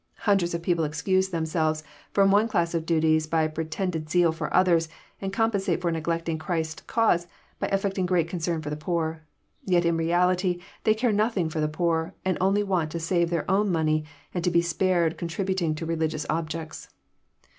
[0.21, 1.83] Hundreds of people excuse themselves
[2.15, 4.89] Arom one class of duties by pre tended zeal for others,
[5.21, 7.27] and compensate for neglecting Christ*s cause
[7.59, 9.21] by affecting great concern for the poor.
[9.69, 13.45] Tet in reality they care nothing for the poor, and only want to save their
[13.47, 14.03] own money,
[14.33, 16.89] and to be spared contributing to religious objects.